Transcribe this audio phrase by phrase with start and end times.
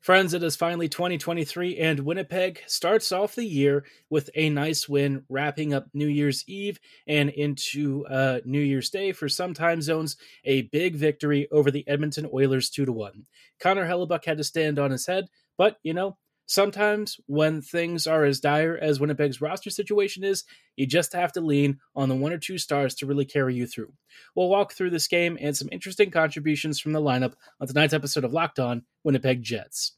[0.00, 5.24] Friends, it is finally 2023, and Winnipeg starts off the year with a nice win,
[5.28, 6.78] wrapping up New Year's Eve
[7.08, 10.16] and into uh, New Year's Day for some time zones.
[10.44, 13.26] A big victory over the Edmonton Oilers 2 to 1.
[13.60, 15.26] Connor Hellebuyck had to stand on his head,
[15.58, 20.44] but, you know, sometimes when things are as dire as Winnipeg's roster situation is,
[20.76, 23.66] you just have to lean on the one or two stars to really carry you
[23.66, 23.92] through.
[24.34, 28.24] We'll walk through this game and some interesting contributions from the lineup on tonight's episode
[28.24, 29.97] of Locked On Winnipeg Jets.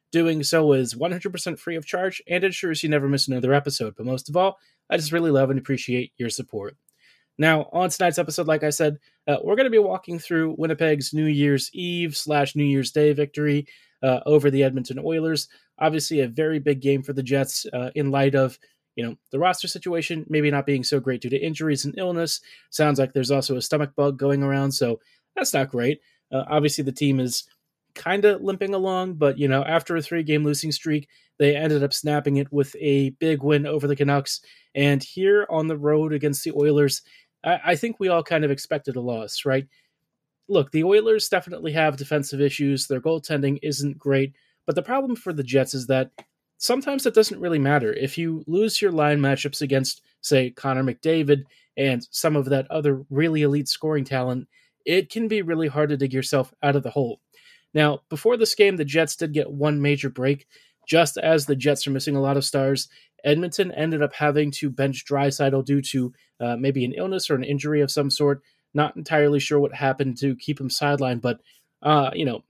[0.11, 3.95] Doing so is 100% free of charge and ensures you never miss another episode.
[3.95, 4.59] But most of all,
[4.89, 6.75] I just really love and appreciate your support.
[7.37, 11.13] Now, on tonight's episode, like I said, uh, we're going to be walking through Winnipeg's
[11.13, 13.67] New Year's Eve slash New Year's Day victory
[14.03, 15.47] uh, over the Edmonton Oilers.
[15.79, 18.59] Obviously, a very big game for the Jets uh, in light of
[18.95, 22.41] you know the roster situation maybe not being so great due to injuries and illness.
[22.69, 24.99] Sounds like there's also a stomach bug going around, so
[25.35, 26.01] that's not great.
[26.31, 27.45] Uh, obviously, the team is
[27.95, 31.07] kind of limping along, but you know, after a three game losing streak,
[31.39, 34.41] they ended up snapping it with a big win over the Canucks.
[34.75, 37.01] And here on the road against the Oilers,
[37.43, 39.67] I, I think we all kind of expected a loss, right?
[40.47, 42.87] Look, the Oilers definitely have defensive issues.
[42.87, 46.11] Their goaltending isn't great, but the problem for the Jets is that
[46.57, 47.91] sometimes it doesn't really matter.
[47.91, 51.43] If you lose your line matchups against, say, Connor McDavid
[51.77, 54.47] and some of that other really elite scoring talent,
[54.85, 57.19] it can be really hard to dig yourself out of the hole.
[57.73, 60.47] Now, before this game, the Jets did get one major break.
[60.87, 62.89] Just as the Jets are missing a lot of stars,
[63.23, 67.43] Edmonton ended up having to bench Draisaitl due to uh, maybe an illness or an
[67.43, 68.41] injury of some sort.
[68.73, 71.39] Not entirely sure what happened to keep him sidelined, but
[71.81, 72.43] uh, you know,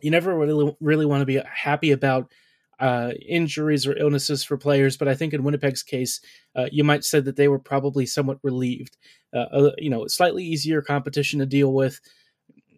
[0.00, 2.30] you never really really want to be happy about
[2.78, 4.96] uh, injuries or illnesses for players.
[4.96, 6.20] But I think in Winnipeg's case,
[6.54, 8.96] uh, you might say that they were probably somewhat relieved.
[9.34, 12.00] Uh, uh, you know, slightly easier competition to deal with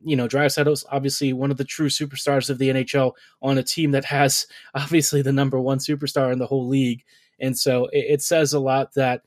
[0.05, 3.91] you know, Draisaitl's obviously one of the true superstars of the NHL on a team
[3.93, 7.05] that has obviously the number one superstar in the whole league,
[7.41, 9.23] and so it, it says a lot that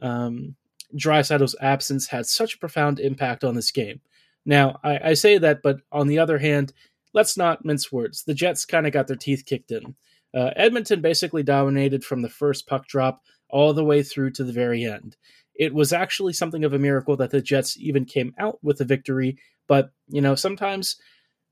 [0.00, 0.56] um,
[0.96, 4.00] Draisaitl's absence had such a profound impact on this game.
[4.46, 6.72] Now, I, I say that, but on the other hand,
[7.12, 8.24] let's not mince words.
[8.24, 9.94] The Jets kind of got their teeth kicked in.
[10.34, 14.52] Uh, Edmonton basically dominated from the first puck drop all the way through to the
[14.52, 15.16] very end.
[15.54, 18.84] It was actually something of a miracle that the Jets even came out with a
[18.84, 20.96] victory but, you know, sometimes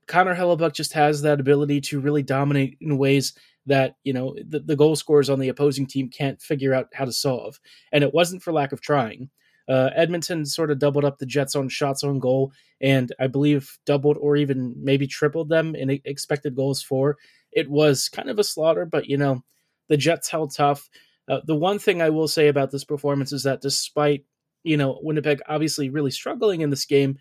[0.07, 3.33] Connor Hellebuyck just has that ability to really dominate in ways
[3.65, 7.05] that, you know, the, the goal scorers on the opposing team can't figure out how
[7.05, 7.59] to solve.
[7.91, 9.29] And it wasn't for lack of trying.
[9.67, 13.77] Uh, Edmonton sort of doubled up the Jets on shots on goal, and I believe
[13.85, 17.17] doubled or even maybe tripled them in expected goals for.
[17.51, 19.43] It was kind of a slaughter, but you know,
[19.87, 20.89] the Jets held tough.
[21.29, 24.25] Uh, the one thing I will say about this performance is that despite
[24.63, 27.17] you know Winnipeg obviously really struggling in this game,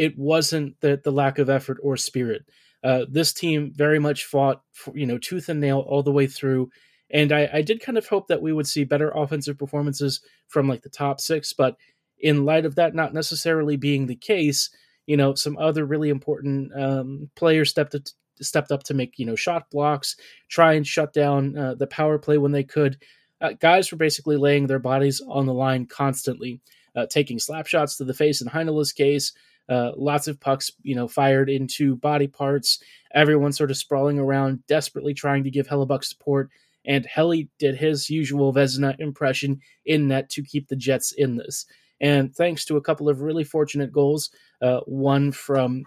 [0.00, 2.46] it wasn't the, the lack of effort or spirit.
[2.82, 6.26] Uh, this team very much fought, for, you know, tooth and nail all the way
[6.26, 6.70] through.
[7.10, 10.66] And I, I, did kind of hope that we would see better offensive performances from
[10.68, 11.76] like the top six, but
[12.18, 14.70] in light of that not necessarily being the case,
[15.04, 18.04] you know, some other really important um, players stepped up,
[18.40, 20.16] stepped up to make you know shot blocks,
[20.48, 22.96] try and shut down uh, the power play when they could.
[23.38, 26.62] Uh, guys were basically laying their bodies on the line constantly,
[26.96, 29.34] uh, taking slap shots to the face in Heinola's case,
[29.70, 32.82] uh, lots of pucks, you know, fired into body parts.
[33.14, 36.50] Everyone sort of sprawling around, desperately trying to give Hellebuyck support.
[36.84, 41.66] And Helly did his usual Vezina impression in net to keep the Jets in this.
[42.00, 44.30] And thanks to a couple of really fortunate goals,
[44.60, 45.84] uh, one from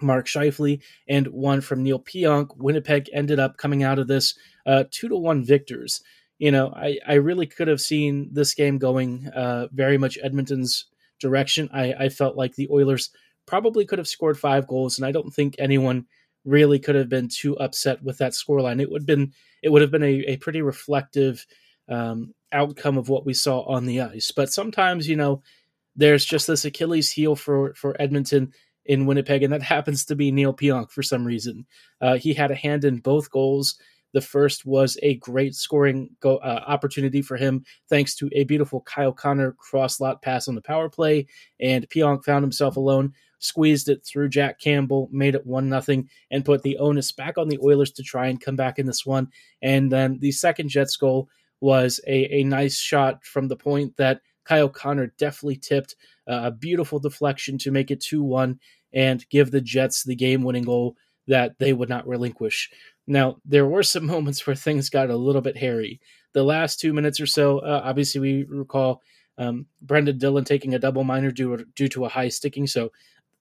[0.00, 4.36] Mark Scheifele and one from Neal Pionk, Winnipeg ended up coming out of this
[4.66, 6.02] uh, two to one victors.
[6.38, 10.86] You know, I, I really could have seen this game going uh, very much Edmonton's
[11.24, 11.68] direction.
[11.72, 13.10] I, I felt like the Oilers
[13.46, 16.06] probably could have scored five goals, and I don't think anyone
[16.44, 18.80] really could have been too upset with that scoreline.
[18.80, 19.32] It would have been
[19.62, 21.44] it would have been a, a pretty reflective
[21.88, 24.30] um, outcome of what we saw on the ice.
[24.30, 25.42] But sometimes, you know,
[25.96, 28.52] there's just this Achilles heel for for Edmonton
[28.84, 31.66] in Winnipeg, and that happens to be Neal Pionk for some reason.
[32.00, 33.76] Uh, he had a hand in both goals.
[34.14, 38.80] The first was a great scoring go, uh, opportunity for him, thanks to a beautiful
[38.82, 41.26] Kyle Connor cross lot pass on the power play.
[41.60, 46.44] And Pionk found himself alone, squeezed it through Jack Campbell, made it one nothing, and
[46.44, 49.28] put the onus back on the Oilers to try and come back in this one.
[49.60, 51.28] And then the second Jets goal
[51.60, 55.96] was a, a nice shot from the point that Kyle Connor definitely tipped
[56.30, 58.60] uh, a beautiful deflection to make it 2 1
[58.92, 60.96] and give the Jets the game winning goal
[61.26, 62.70] that they would not relinquish.
[63.06, 66.00] Now, there were some moments where things got a little bit hairy.
[66.32, 69.02] The last two minutes or so, uh, obviously, we recall
[69.38, 72.90] um, Brendan Dillon taking a double minor due, due to a high sticking, so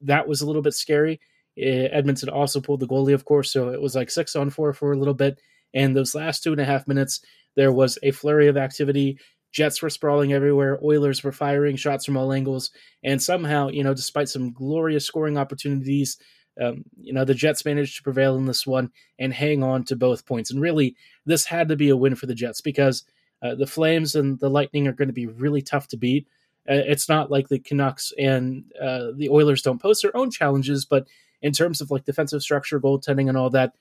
[0.01, 1.19] that was a little bit scary.
[1.57, 4.91] Edmonton also pulled the goalie, of course, so it was like six on four for
[4.91, 5.39] a little bit.
[5.73, 7.21] And those last two and a half minutes,
[7.55, 9.19] there was a flurry of activity.
[9.51, 10.79] Jets were sprawling everywhere.
[10.83, 12.71] Oilers were firing shots from all angles.
[13.03, 16.17] And somehow, you know, despite some glorious scoring opportunities,
[16.61, 19.95] um, you know, the Jets managed to prevail in this one and hang on to
[19.95, 20.51] both points.
[20.51, 20.95] And really,
[21.25, 23.03] this had to be a win for the Jets because
[23.41, 26.27] uh, the Flames and the Lightning are going to be really tough to beat.
[26.69, 30.85] Uh, it's not like the Canucks and uh, the Oilers don't pose their own challenges,
[30.85, 31.07] but
[31.41, 33.73] in terms of like defensive structure, goaltending, and all that,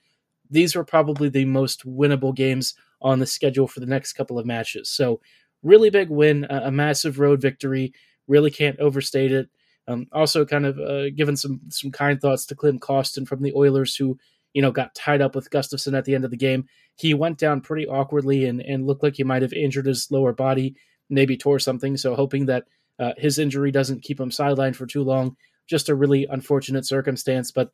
[0.49, 4.45] these were probably the most winnable games on the schedule for the next couple of
[4.45, 4.89] matches.
[4.89, 5.21] So,
[5.61, 7.93] really big win, a, a massive road victory.
[8.27, 9.49] Really can't overstate it.
[9.87, 13.53] Um, also, kind of uh, given some some kind thoughts to Klim Kostin from the
[13.53, 14.17] Oilers, who
[14.53, 16.67] you know got tied up with Gustafsson at the end of the game.
[16.95, 20.33] He went down pretty awkwardly and and looked like he might have injured his lower
[20.33, 20.75] body,
[21.09, 21.97] maybe tore something.
[21.97, 22.65] So hoping that
[22.99, 25.35] uh, his injury doesn't keep him sidelined for too long.
[25.67, 27.71] Just a really unfortunate circumstance, but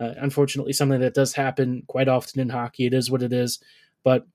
[0.00, 2.86] uh, unfortunately something that does happen quite often in hockey.
[2.86, 3.60] It is what it is.
[4.04, 4.26] But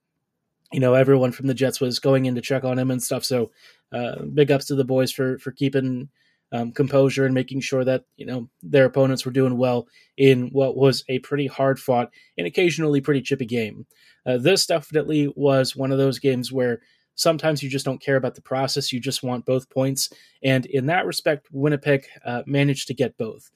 [0.71, 3.23] you know, everyone from the Jets was going in to check on him and stuff.
[3.23, 3.51] So
[3.91, 6.09] uh, big ups to the boys for for keeping
[6.51, 10.77] um, composure and making sure that you know their opponents were doing well in what
[10.77, 13.85] was a pretty hard fought and occasionally pretty chippy game.
[14.25, 16.81] Uh, this definitely was one of those games where
[17.15, 20.09] sometimes you just don't care about the process; you just want both points.
[20.44, 23.49] And in that respect, Winnipeg uh, managed to get both.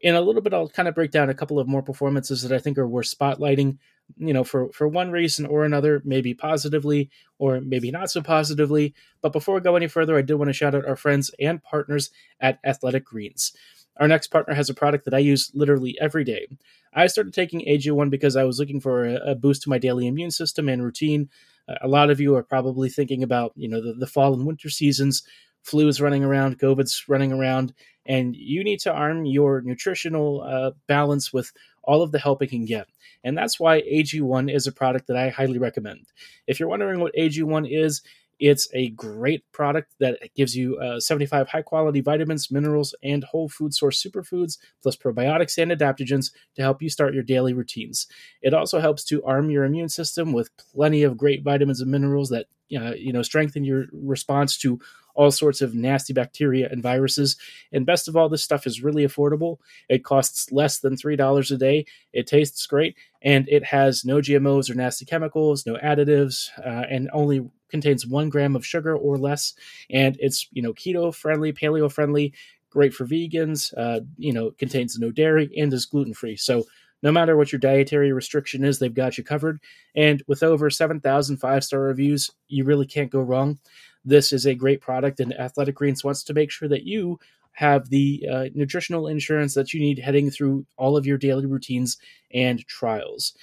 [0.00, 2.52] In a little bit, I'll kind of break down a couple of more performances that
[2.52, 3.78] I think are worth spotlighting
[4.16, 8.94] you know, for for one reason or another, maybe positively or maybe not so positively.
[9.20, 11.62] But before we go any further, I did want to shout out our friends and
[11.62, 12.10] partners
[12.40, 13.52] at Athletic Greens.
[13.98, 16.46] Our next partner has a product that I use literally every day.
[16.94, 20.06] I started taking AG1 because I was looking for a, a boost to my daily
[20.06, 21.28] immune system and routine.
[21.68, 24.46] Uh, a lot of you are probably thinking about, you know, the, the fall and
[24.46, 25.24] winter seasons,
[25.62, 27.74] flu is running around, COVID's running around,
[28.06, 31.52] and you need to arm your nutritional uh, balance with
[31.88, 32.86] all of the help it can get.
[33.24, 36.06] And that's why AG1 is a product that I highly recommend.
[36.46, 38.02] If you're wondering what AG1 is,
[38.38, 43.48] it's a great product that gives you uh, 75 high quality vitamins, minerals, and whole
[43.48, 48.06] food source superfoods, plus probiotics and adaptogens to help you start your daily routines.
[48.42, 52.28] It also helps to arm your immune system with plenty of great vitamins and minerals
[52.28, 52.46] that
[52.78, 54.78] uh, you know strengthen your response to
[55.18, 57.36] all sorts of nasty bacteria and viruses.
[57.72, 59.56] And best of all, this stuff is really affordable.
[59.88, 61.86] It costs less than $3 a day.
[62.12, 67.10] It tastes great, and it has no GMOs or nasty chemicals, no additives, uh, and
[67.12, 69.54] only contains one gram of sugar or less.
[69.90, 72.32] And it's, you know, keto friendly, paleo friendly,
[72.70, 76.36] great for vegans, uh, you know, contains no dairy and is gluten free.
[76.36, 76.64] So,
[77.00, 79.60] no matter what your dietary restriction is, they've got you covered.
[79.94, 83.60] And with over 7,000 five star reviews, you really can't go wrong
[84.08, 87.18] this is a great product, and Athletic Greens wants to make sure that you
[87.52, 91.98] have the uh, nutritional insurance that you need heading through all of your daily routines
[92.32, 93.34] and trials.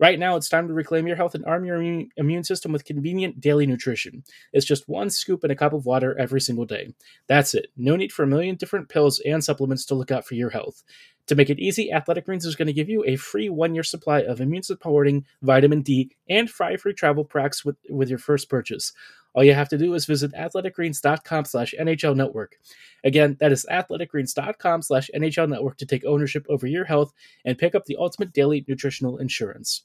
[0.00, 1.80] Right now, it's time to reclaim your health and arm your
[2.16, 4.24] immune system with convenient daily nutrition.
[4.52, 6.92] It's just one scoop in a cup of water every single day.
[7.28, 7.68] That's it.
[7.76, 10.82] No need for a million different pills and supplements to look out for your health.
[11.28, 13.82] To make it easy, Athletic Greens is going to give you a free one year
[13.82, 18.50] supply of immune supporting vitamin D and five free travel packs with, with your first
[18.50, 18.92] purchase.
[19.34, 22.56] All you have to do is visit athleticgreens.com slash NHL network.
[23.02, 27.12] Again, that is athleticgreens.com slash NHL network to take ownership over your health
[27.44, 29.82] and pick up the ultimate daily nutritional insurance.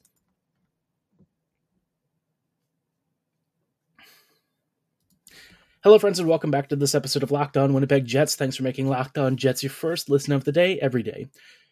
[5.82, 8.36] Hello, friends, and welcome back to this episode of Locked On Winnipeg Jets.
[8.36, 11.28] Thanks for making Locked On Jets your first listen of the day every day.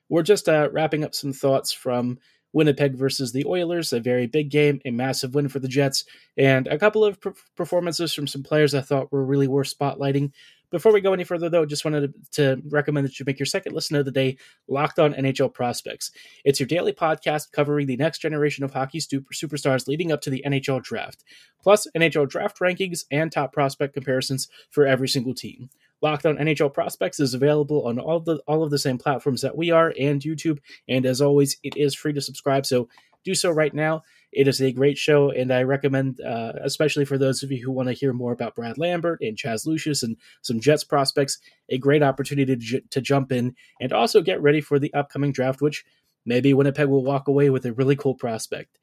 [0.09, 2.19] We're just uh, wrapping up some thoughts from
[2.55, 6.07] Winnipeg versus the Oilers, a very big game, a massive win for the Jets,
[6.39, 7.19] and a couple of
[7.55, 10.33] performances from some players I thought were really worth spotlighting.
[10.71, 13.73] Before we go any further, though, just wanted to, recommend that you make your second
[13.73, 14.37] listen of the day
[14.69, 16.11] Locked On NHL Prospects.
[16.45, 20.31] It's your daily podcast covering the next generation of hockey super, superstars leading up to
[20.31, 21.25] the NHL draft,
[21.63, 25.71] plus NHL draft rankings and top prospect comparisons for every single team.
[26.03, 29.57] Locked On NHL Prospects is available on all the all of the same platforms that
[29.57, 30.59] we are and YouTube.
[30.89, 32.67] And as always, it is free to subscribe.
[32.67, 32.89] So
[33.25, 34.03] do so right now.
[34.33, 37.73] It is a great show, and I recommend, uh, especially for those of you who
[37.73, 41.39] want to hear more about Brad Lambert and Chaz Lucius and some Jets prospects,
[41.71, 45.33] a great opportunity to, j- to jump in and also get ready for the upcoming
[45.33, 45.85] draft, which
[46.27, 48.79] maybe Winnipeg will walk away with a really cool prospect.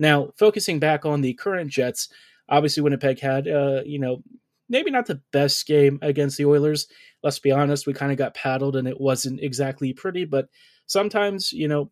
[0.00, 2.08] Now, focusing back on the current Jets,
[2.48, 4.22] obviously Winnipeg had, uh, you know,
[4.68, 6.88] maybe not the best game against the Oilers.
[7.22, 10.48] Let's be honest, we kind of got paddled and it wasn't exactly pretty, but
[10.86, 11.90] sometimes, you know,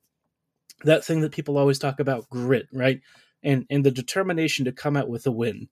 [0.85, 3.01] that thing that people always talk about grit, right?
[3.43, 5.69] And and the determination to come out with a win.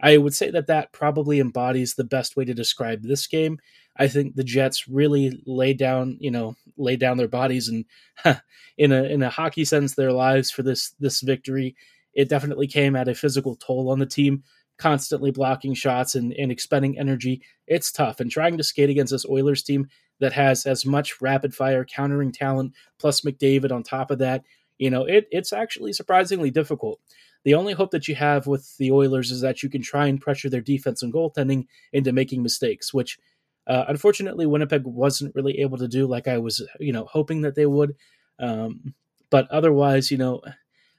[0.00, 3.58] I would say that that probably embodies the best way to describe this game.
[3.96, 7.84] I think the Jets really lay down, you know, lay down their bodies and
[8.78, 11.74] in a in a hockey sense their lives for this this victory.
[12.14, 14.44] It definitely came at a physical toll on the team,
[14.78, 17.42] constantly blocking shots and, and expending energy.
[17.66, 18.20] It's tough.
[18.20, 19.88] And trying to skate against this Oilers team
[20.20, 24.44] that has as much rapid fire countering talent, plus McDavid on top of that,
[24.78, 27.00] you know, it, it's actually surprisingly difficult.
[27.44, 30.20] The only hope that you have with the Oilers is that you can try and
[30.20, 33.18] pressure their defense and goaltending into making mistakes, which
[33.66, 37.54] uh, unfortunately Winnipeg wasn't really able to do like I was, you know, hoping that
[37.54, 37.96] they would.
[38.38, 38.94] Um,
[39.30, 40.42] but otherwise, you know,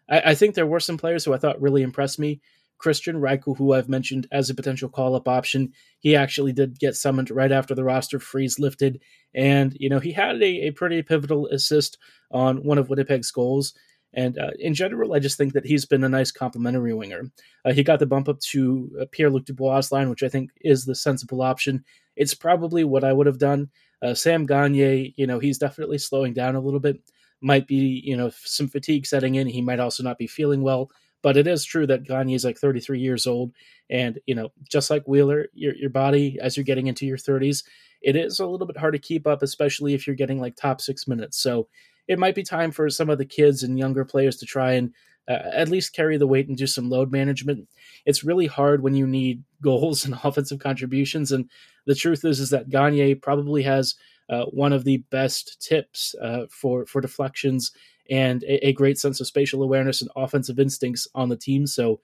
[0.10, 2.42] I, I, think there were some players who I thought really impressed me.
[2.80, 6.96] Kristian Reichel, who I've mentioned as a potential call up option, he actually did get
[6.96, 9.02] summoned right after the roster freeze lifted.
[9.34, 11.98] And, you know, he had a, a pretty pivotal assist
[12.32, 13.74] on one of Winnipeg's goals.
[14.14, 17.30] And uh, in general, I just think that he's been a nice complementary winger.
[17.64, 20.50] Uh, he got the bump up to uh, Pierre Luc Dubois' line, which I think
[20.62, 21.84] is the sensible option.
[22.16, 23.70] It's probably what I would have done.
[24.02, 27.00] Uh, Sam Gagner, you know, he's definitely slowing down a little bit.
[27.42, 29.48] Might be, you know, some fatigue setting in.
[29.48, 30.90] He might also not be feeling well.
[31.22, 33.52] But it is true that Gagner is like 33 years old,
[33.90, 37.64] and you know, just like Wheeler, your your body as you're getting into your 30s,
[38.02, 40.82] it is a little bit hard to keep up, especially if you're getting like top
[40.82, 41.42] six minutes.
[41.42, 41.68] So
[42.08, 44.94] it might be time for some of the kids and younger players to try and
[45.30, 47.68] uh, at least carry the weight and do some load management.
[48.06, 51.50] It's really hard when you need goals and offensive contributions, and
[51.86, 53.96] the truth is is that Gagner probably has
[54.30, 57.72] uh, one of the best tips uh, for for deflections
[58.10, 61.68] and a, a, great sense of spatial awareness and offensive instincts on the team.
[61.68, 62.00] So,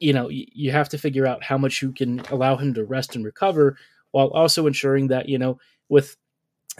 [0.00, 2.84] you know, y- you have to figure out how much you can allow him to
[2.84, 3.76] rest and recover
[4.10, 6.16] while also ensuring that, you know, with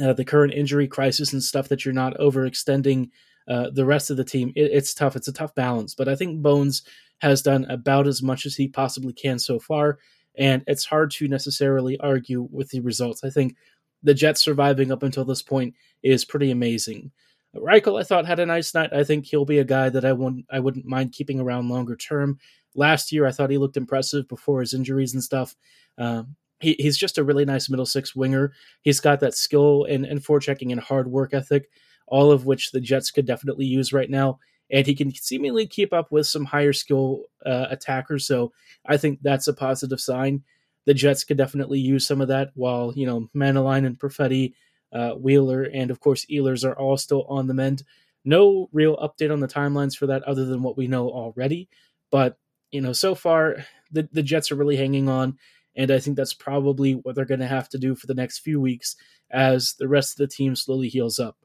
[0.01, 3.11] uh, the current injury crisis and stuff, that you're not overextending
[3.49, 4.53] uh, the rest of the team.
[4.57, 5.17] It, it's tough.
[5.17, 5.95] It's a tough balance.
[5.95, 6.83] But I think Bones
[7.19, 9.99] has done about as much as he possibly can so far.
[10.37, 13.23] And it's hard to necessarily argue with the results.
[13.23, 13.57] I think
[14.03, 17.13] the Jets surviving up until this point is pretty amazing.
[17.57, 18.93] Reichel, I thought had a nice night.
[18.93, 21.97] I think he'll be a guy that I wouldn't I wouldn't mind keeping around longer
[21.97, 22.39] term.
[22.75, 25.55] Last year, I thought he looked impressive before his injuries and stuff.
[25.99, 28.53] Um, he, he's just a really nice middle six winger.
[28.81, 31.69] He's got that skill and, and forechecking and hard work ethic,
[32.07, 34.39] all of which the Jets could definitely use right now.
[34.71, 38.27] And he can seemingly keep up with some higher skill uh, attackers.
[38.27, 38.53] So
[38.87, 40.43] I think that's a positive sign.
[40.87, 44.55] The Jets could definitely use some of that while, you know, Mäenalanen and Perfetti
[44.93, 47.83] uh, Wheeler, and of course Ehlers are all still on the mend.
[48.25, 51.69] No real update on the timelines for that other than what we know already.
[52.11, 52.39] But,
[52.71, 53.57] you know, so far
[53.91, 55.39] the, the Jets are really hanging on.
[55.75, 58.41] And I think that's probably what they're going to have to do for the next
[58.41, 58.95] few weeks
[59.31, 61.37] as the rest of the team slowly heals up.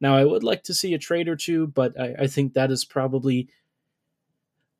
[0.00, 2.70] Now, I would like to see a trade or two, but I, I think that
[2.70, 3.48] is probably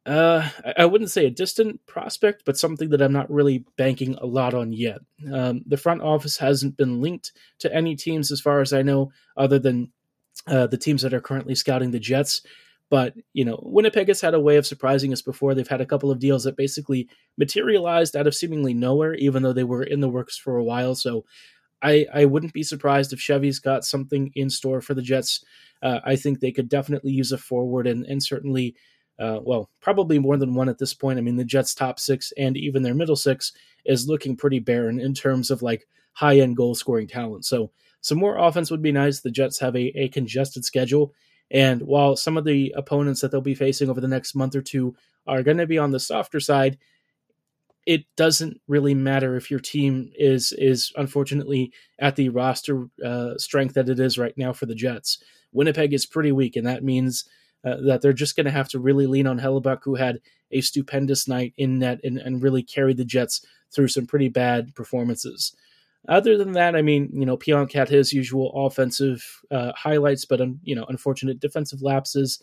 [0.07, 4.27] uh, I wouldn't say a distant prospect, but something that I'm not really banking a
[4.27, 4.99] lot on yet.
[5.33, 9.11] Um, the front office hasn't been linked to any teams, as far as I know,
[9.37, 9.91] other than
[10.47, 12.43] uh, the teams that are currently scouting the Jets.
[12.89, 15.55] But you know, Winnipeg has had a way of surprising us before.
[15.55, 19.53] They've had a couple of deals that basically materialized out of seemingly nowhere, even though
[19.53, 20.95] they were in the works for a while.
[20.95, 21.25] So
[21.83, 25.45] I, I wouldn't be surprised if Chevy's got something in store for the Jets.
[25.83, 28.77] Uh, I think they could definitely use a forward and, and certainly
[29.19, 31.19] uh, well, probably more than one at this point.
[31.19, 33.53] I mean, the Jets' top six and even their middle six
[33.85, 37.45] is looking pretty barren in terms of like high end goal scoring talent.
[37.45, 37.71] So,
[38.01, 39.21] some more offense would be nice.
[39.21, 41.13] The Jets have a, a congested schedule.
[41.51, 44.63] And while some of the opponents that they'll be facing over the next month or
[44.63, 44.95] two
[45.27, 46.79] are going to be on the softer side,
[47.87, 53.75] it doesn't really matter if your team is is unfortunately at the roster uh, strength
[53.75, 55.19] that it is right now for the Jets.
[55.53, 57.25] Winnipeg is pretty weak, and that means
[57.65, 60.21] uh, that they're just going to have to really lean on Hellebuyck, who had
[60.51, 63.45] a stupendous night in net and, and really carried the Jets
[63.75, 65.55] through some pretty bad performances.
[66.09, 70.41] Other than that, I mean, you know, Pionk had his usual offensive uh, highlights, but
[70.41, 72.41] um, you know, unfortunate defensive lapses.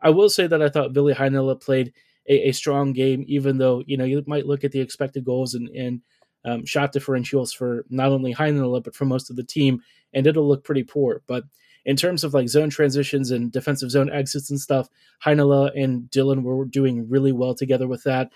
[0.00, 1.92] I will say that I thought Ville Heinola played
[2.28, 5.54] a, a, strong game, even though you know you might look at the expected goals
[5.54, 6.00] and, and
[6.44, 9.80] um, shot differentials for not only Heinola but for most of the team,
[10.12, 11.22] and it'll look pretty poor.
[11.28, 11.44] But
[11.84, 14.88] in terms of like zone transitions and defensive zone exits and stuff,
[15.24, 18.30] Heinola and Dillon were doing really well together with that.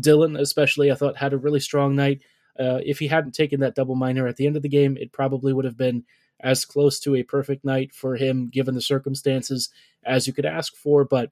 [0.00, 2.22] Dillon, especially, I thought had a really strong night.
[2.58, 5.12] Uh, if he hadn't taken that double minor at the end of the game, it
[5.12, 6.04] probably would have been
[6.40, 9.70] as close to a perfect night for him, given the circumstances,
[10.04, 11.04] as you could ask for.
[11.04, 11.30] But,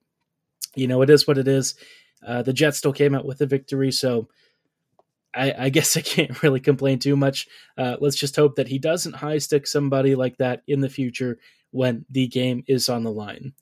[0.75, 1.75] you know, it is what it is.
[2.26, 4.29] Uh, the Jets still came out with a victory, so
[5.35, 7.49] I, I guess I can't really complain too much.
[7.79, 11.38] Uh, let's just hope that he doesn't high stick somebody like that in the future
[11.73, 13.52] when the game is on the line.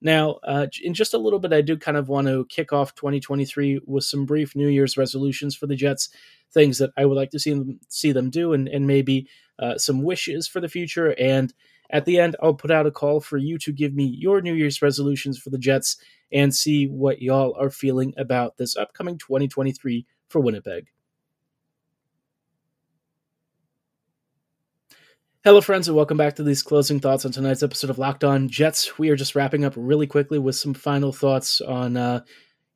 [0.00, 2.94] Now, uh, in just a little bit, I do kind of want to kick off
[2.94, 6.08] 2023 with some brief New Year's resolutions for the Jets,
[6.52, 9.76] things that I would like to see them see them do, and and maybe uh,
[9.76, 11.14] some wishes for the future.
[11.18, 11.52] And
[11.90, 14.54] at the end, I'll put out a call for you to give me your New
[14.54, 15.96] Year's resolutions for the Jets
[16.30, 20.88] and see what y'all are feeling about this upcoming 2023 for Winnipeg.
[25.44, 28.48] Hello, friends, and welcome back to these closing thoughts on tonight's episode of Locked On
[28.48, 28.98] Jets.
[28.98, 32.22] We are just wrapping up really quickly with some final thoughts on, uh,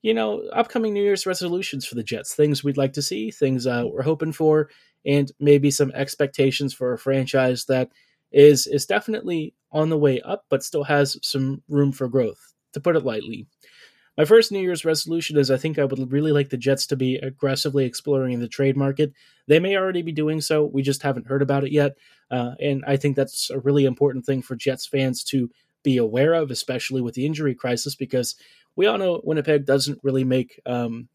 [0.03, 3.67] you know, upcoming New Year's resolutions for the Jets, things we'd like to see, things
[3.67, 4.71] uh, we're hoping for,
[5.05, 7.91] and maybe some expectations for a franchise that
[8.31, 12.81] is is definitely on the way up, but still has some room for growth, to
[12.81, 13.49] put it lightly.
[14.19, 16.97] My first New Year's resolution is I think I would really like the Jets to
[16.97, 19.13] be aggressively exploring the trade market.
[19.49, 21.97] They may already be doing so, we just haven't heard about it yet.
[22.31, 25.51] Uh, and I think that's a really important thing for Jets fans to
[25.83, 28.37] be aware of, especially with the injury crisis, because
[28.77, 31.09] we all know Winnipeg doesn't really make um,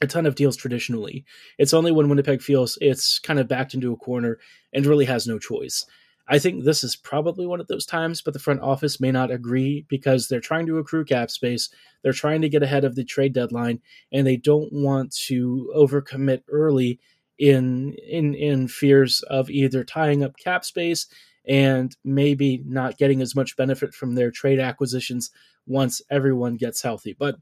[0.00, 1.24] a ton of deals traditionally.
[1.58, 4.38] It's only when Winnipeg feels it's kind of backed into a corner
[4.72, 5.84] and really has no choice.
[6.28, 9.30] I think this is probably one of those times, but the front office may not
[9.30, 11.70] agree because they're trying to accrue cap space.
[12.02, 13.80] They're trying to get ahead of the trade deadline,
[14.12, 16.98] and they don't want to overcommit early
[17.38, 21.06] in in in fears of either tying up cap space
[21.46, 25.30] and maybe not getting as much benefit from their trade acquisitions
[25.66, 27.14] once everyone gets healthy.
[27.16, 27.36] But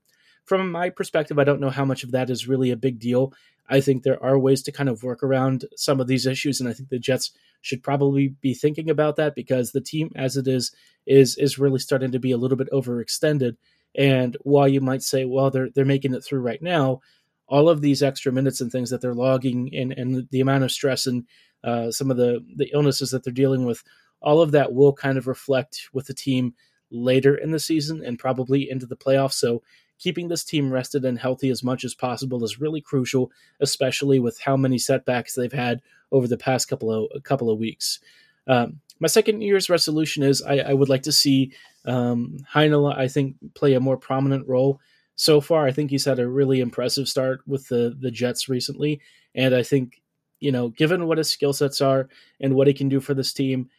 [0.44, 3.32] from my perspective, I don't know how much of that is really a big deal.
[3.68, 6.68] I think there are ways to kind of work around some of these issues, and
[6.68, 10.46] I think the Jets should probably be thinking about that because the team, as it
[10.46, 10.70] is,
[11.06, 13.56] is is really starting to be a little bit overextended.
[13.96, 17.00] And while you might say, well, they're they're making it through right now,
[17.48, 20.72] all of these extra minutes and things that they're logging, and and the amount of
[20.72, 21.24] stress and
[21.62, 23.82] uh, some of the the illnesses that they're dealing with,
[24.20, 26.52] all of that will kind of reflect with the team
[26.90, 29.34] later in the season and probably into the playoffs.
[29.34, 29.62] So
[30.04, 34.38] keeping this team rested and healthy as much as possible is really crucial, especially with
[34.38, 35.80] how many setbacks they've had
[36.12, 38.00] over the past couple of couple of weeks.
[38.46, 41.54] Um, my second year's resolution is I, I would like to see
[41.86, 44.78] um, Heinola, I think, play a more prominent role.
[45.16, 49.00] So far, I think he's had a really impressive start with the the Jets recently,
[49.34, 50.02] and I think
[50.38, 53.32] you know, given what his skill sets are and what he can do for this
[53.32, 53.70] team,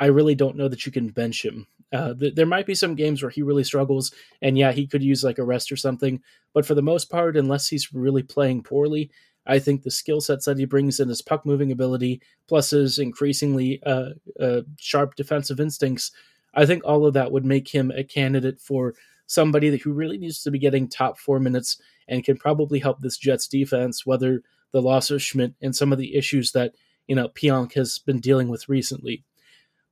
[0.00, 1.66] I really don't know that you can bench him.
[1.94, 5.02] Uh, th- there might be some games where he really struggles, and yeah, he could
[5.02, 6.20] use like a rest or something.
[6.52, 9.10] But for the most part, unless he's really playing poorly,
[9.46, 12.98] I think the skill sets that he brings in his puck moving ability, plus his
[12.98, 16.10] increasingly uh, uh, sharp defensive instincts,
[16.54, 18.94] I think all of that would make him a candidate for
[19.26, 23.00] somebody that who really needs to be getting top four minutes and can probably help
[23.00, 26.74] this Jets defense, whether the loss of Schmidt and some of the issues that
[27.06, 29.24] you know Pionk has been dealing with recently.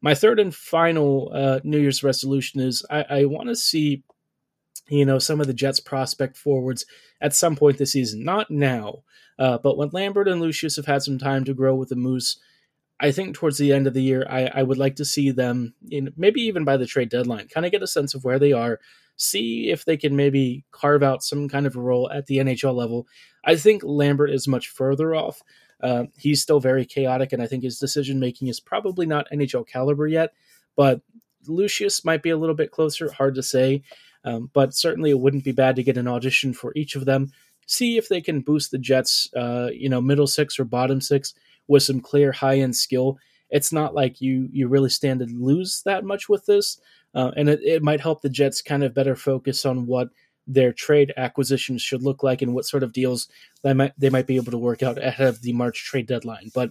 [0.02, 4.02] My third and final uh, New Year's resolution is I, I want to see,
[4.88, 6.84] you know, some of the Jets prospect forwards
[7.20, 8.24] at some point this season.
[8.24, 9.04] Not now,
[9.38, 12.38] uh, but when Lambert and Lucius have had some time to grow with the Moose,
[13.00, 15.74] I think towards the end of the year, I, I would like to see them,
[15.90, 18.52] in, maybe even by the trade deadline, kind of get a sense of where they
[18.52, 18.78] are,
[19.16, 22.74] see if they can maybe carve out some kind of a role at the NHL
[22.74, 23.06] level.
[23.44, 25.42] I think Lambert is much further off.
[25.82, 29.66] Uh, he's still very chaotic, and I think his decision making is probably not NHL
[29.66, 30.32] caliber yet.
[30.76, 31.00] But
[31.46, 33.10] Lucius might be a little bit closer.
[33.10, 33.82] Hard to say,
[34.24, 37.32] um, but certainly it wouldn't be bad to get an audition for each of them.
[37.66, 41.34] See if they can boost the Jets, uh, you know, middle six or bottom six
[41.68, 43.18] with some clear high end skill.
[43.50, 46.80] It's not like you you really stand to lose that much with this,
[47.14, 50.08] uh, and it, it might help the Jets kind of better focus on what
[50.46, 53.28] their trade acquisitions should look like and what sort of deals
[53.62, 56.50] they might they might be able to work out ahead of the March trade deadline.
[56.54, 56.70] But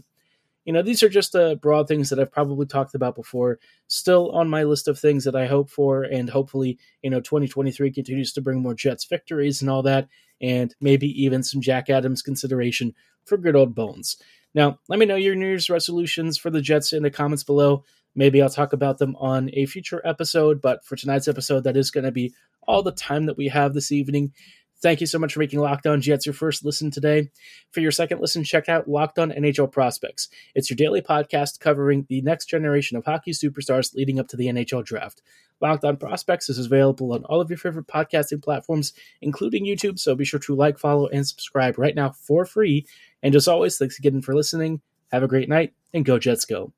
[0.66, 3.60] you know, these are just uh, broad things that I've probably talked about before.
[3.88, 7.92] Still on my list of things that I hope for, and hopefully, you know, 2023
[7.92, 10.08] continues to bring more Jets victories and all that,
[10.40, 12.94] and maybe even some Jack Adams consideration
[13.26, 14.18] for good old Bones.
[14.54, 17.84] Now, let me know your New Year's resolutions for the Jets in the comments below.
[18.14, 21.92] Maybe I'll talk about them on a future episode, but for tonight's episode, that is
[21.92, 22.34] going to be
[22.68, 24.34] all the time that we have this evening.
[24.82, 27.30] Thank you so much for making Locked On Jets your first listen today.
[27.72, 30.30] For your second listen, check out Locked On NHL Prospects.
[30.56, 34.48] It's your daily podcast covering the next generation of hockey superstars leading up to the
[34.48, 35.22] NHL draft.
[35.62, 40.16] Locked On Prospects is available on all of your favorite podcasting platforms, including YouTube, so
[40.16, 42.88] be sure to like, follow, and subscribe right now for free.
[43.22, 44.82] And as always, thanks again for listening.
[45.12, 46.74] Have a great night, and go Jets go.